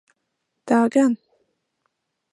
Tā 0.71 0.79
gan. 0.95 1.15